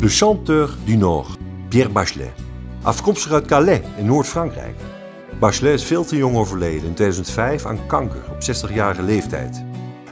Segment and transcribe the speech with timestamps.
[0.00, 1.38] Le chanteur du Nord,
[1.68, 2.32] Pierre Bachelet.
[2.82, 4.74] Afkomstig uit Calais in Noord-Frankrijk.
[5.38, 9.64] Bachelet is veel te jong overleden in 2005 aan kanker op 60-jarige leeftijd.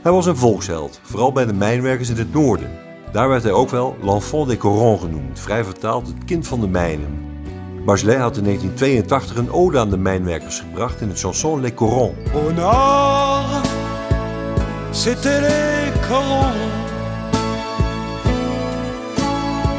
[0.03, 2.71] Hij was een volksheld, vooral bij de mijnwerkers in het noorden.
[3.13, 6.69] Daar werd hij ook wel l'enfant des corons genoemd, vrij vertaald het kind van de
[6.69, 7.27] mijnen.
[7.85, 12.15] Bachelet had in 1982 een ode aan de mijnwerkers gebracht in het chanson Les Corons.
[12.35, 13.69] Au nord,
[14.91, 16.88] c'était les corons.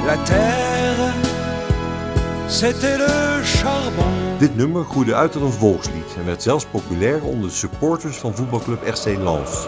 [0.05, 1.13] La terre,
[2.47, 4.05] c'était le charbon.
[4.39, 8.35] Dit nummer groeide uit tot een volkslied en werd zelfs populair onder de supporters van
[8.35, 9.67] voetbalclub RC Lens.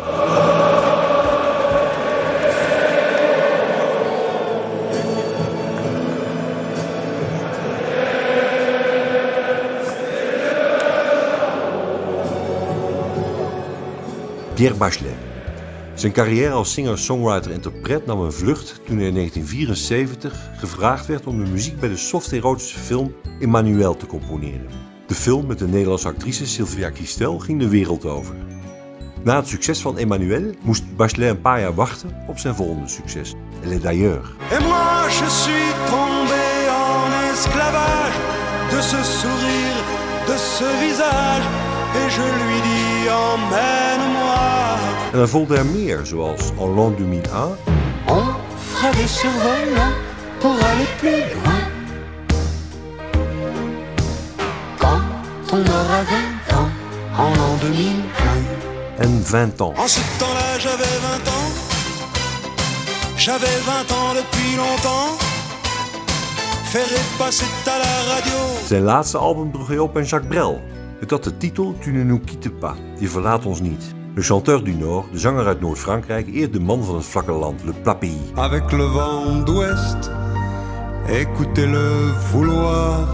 [14.53, 15.30] Pierre Bachelet.
[16.01, 21.51] Zijn carrière als singer-songwriter-interpret nam een vlucht toen hij in 1974 gevraagd werd om de
[21.51, 24.67] muziek bij de soft-erotische film Emmanuel te componeren.
[25.07, 28.35] De film met de Nederlandse actrice Sylvia Kistel ging de wereld over.
[29.23, 33.33] Na het succes van Emmanuel moest Bachelet een paar jaar wachten op zijn volgende succes,
[33.63, 34.29] est d'ailleurs.
[34.51, 38.19] Et moi je suis tombé en esclavage
[38.69, 39.83] de ce sourire,
[40.25, 41.47] de ce visage.
[41.95, 43.80] Et je lui dis emmène-moi.
[45.13, 47.57] En er volgden er meer, zoals En l'an 2001,
[48.07, 48.23] On
[48.57, 49.81] fera des survols
[50.39, 51.61] pour aller plus loin.
[54.77, 55.01] Quand
[55.51, 56.69] on aura 20 ans,
[57.17, 59.05] en l'an 2001.
[59.05, 59.73] en 20 ans.
[59.77, 61.51] En ce temps-là, j'avais 20 ans.
[63.17, 65.29] J'avais 20 ans depuis longtemps.
[68.65, 70.61] Zijn laatste album droeg hij op aan Jacques Brel.
[70.99, 74.00] Het had de titel Tu ne nous quittes pas, je verlaat ons niet.
[74.13, 77.63] Le chanteur du Nord, de zanger uit Noord-Frankrijk, eert de man van het vlakke land,
[77.63, 78.31] le plat pays.
[78.35, 80.11] Avec le vent d'ouest,
[81.07, 83.07] écoutez-le vouloir.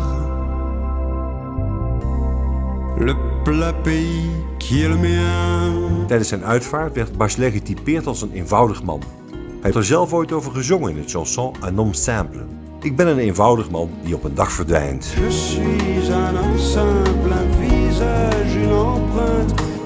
[3.00, 3.13] Le
[3.44, 6.06] plat pays qui est le mien.
[6.07, 9.02] Tijdens zijn uitvaart werd Bachelet getypeerd als een eenvoudig man.
[9.31, 12.46] Hij heeft er zelf ooit over gezongen in het chanson Un homme simple.
[12.81, 15.13] Ik ben een eenvoudig man die op een dag verdwijnt.
[15.16, 19.76] Je suis un homme simple, un visage, une empreinte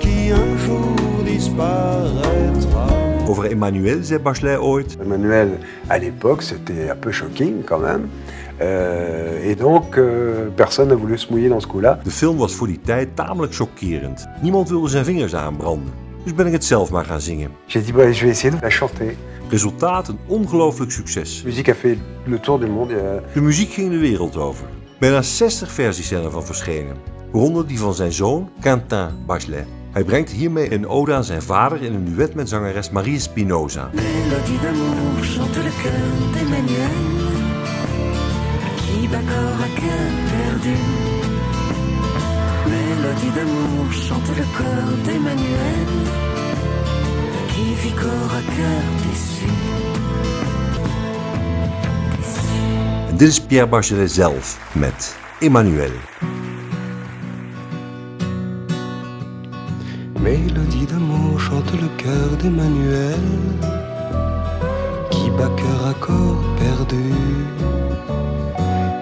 [2.55, 3.29] disparaîtra.
[3.29, 4.97] Over Emmanuel zei Bachelet ooit...
[5.01, 5.47] Emmanuel,
[5.89, 8.07] à l'époque, c'était un peu shocking quand même.
[8.61, 11.99] Euh, et donc, euh, personne n'a voulu se mouiller dans ce coup-là.
[12.03, 14.27] De film was voor die tijd tamelijk chockerend.
[14.41, 15.93] Niemand wilde zijn vingers aanbranden.
[16.23, 17.49] Dus ben ik het zelf maar gaan zingen.
[17.67, 19.15] J'ai dit, bah, je vais essayer de la chanter.
[19.49, 21.43] Resultaat een ongelooflijk succes.
[21.69, 22.93] A fait le tour du monde.
[22.93, 24.65] euh, De muziek ging de wereld over.
[24.99, 26.95] Bijna 60 versies zijn ervan verschenen,
[27.31, 29.65] waaronder die van zijn zoon Quentin Bachelet.
[29.91, 33.89] Hij brengt hiermee een ode aan zijn vader in een duet met zangeres Marie Spinoza.
[33.93, 36.97] Mélodie d'amour chante le cœur d'Emmanuel
[38.75, 40.75] qui bat corps à cœur perdu.
[42.69, 45.87] Mélodie d'amour chante le corps d'Emmanuel
[47.47, 49.49] qui vit corps à cœur déçu.
[53.17, 55.91] Dit is Pierre Bachelet zelf met Emmanuel.
[61.79, 63.19] Le cœur d'Emmanuel
[65.09, 67.13] qui bat cœur à corps perdu.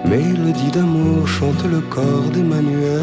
[0.04, 3.02] Mélodie d'amour chante le corps d'Emmanuel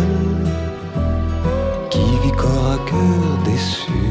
[1.89, 4.03] qui vit corps à cœur déçu.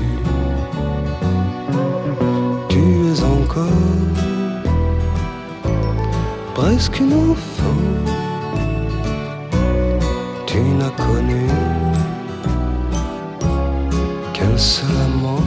[2.68, 3.66] Tu es encore
[6.54, 7.82] presque une enfant.
[10.46, 11.46] Tu n'as connu
[14.32, 15.45] qu'un seul amant.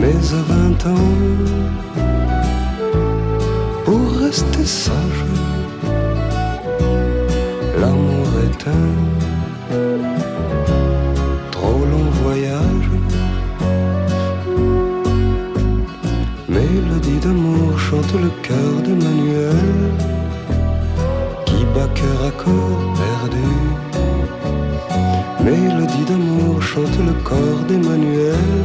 [0.00, 1.14] Mais à vingt ans,
[3.84, 5.24] pour rester sage,
[7.80, 8.90] l'amour est un
[11.50, 12.90] trop long voyage.
[16.48, 19.62] Mélodie d'amour chante le cœur d'Emmanuel
[21.46, 23.50] qui bat cœur à corps perdu.
[25.44, 28.63] Mélodie d'amour chante le corps d'Emmanuel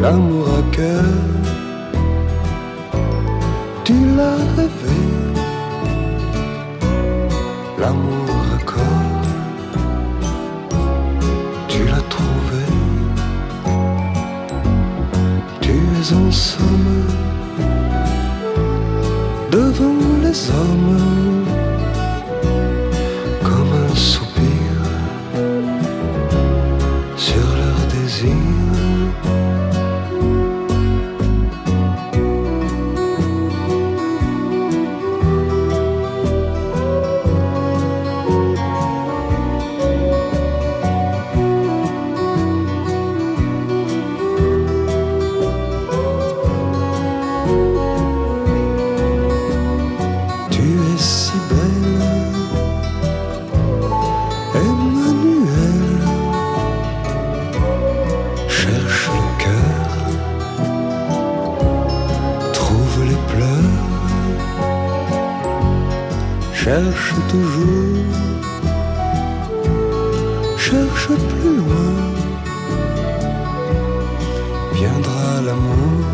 [0.00, 1.04] L'amour à cœur,
[3.84, 4.98] tu l'as rêvé.
[7.80, 9.26] L'amour à corps,
[11.66, 12.64] tu l'as trouvé.
[15.60, 17.02] Tu es en somme
[19.50, 21.27] devant les hommes
[54.60, 56.00] Emmanuel
[58.48, 59.90] cherche le cœur,
[62.52, 63.86] trouve les pleurs,
[66.52, 68.04] cherche toujours,
[70.56, 71.92] cherche plus loin,
[74.74, 76.04] viendra l'amour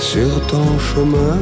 [0.00, 1.38] sur ton chemin.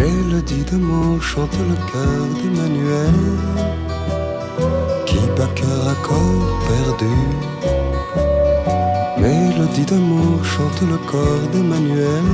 [0.00, 3.14] Mélodie d'amour chante le cœur d'Emmanuel
[5.06, 7.14] Qui bat cœur à corps perdu
[9.18, 12.28] Mélodie d'amour chante le corps d'Emmanuel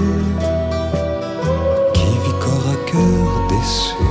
[1.94, 4.03] Qui vit corps à cœur déçu.